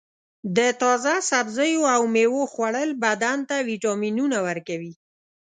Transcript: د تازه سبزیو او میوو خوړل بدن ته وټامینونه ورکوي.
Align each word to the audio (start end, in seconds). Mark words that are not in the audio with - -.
د 0.57 0.59
تازه 0.81 1.13
سبزیو 1.31 1.81
او 1.95 2.01
میوو 2.13 2.43
خوړل 2.51 2.89
بدن 3.03 3.37
ته 3.49 3.55
وټامینونه 3.69 4.37
ورکوي. 4.47 4.93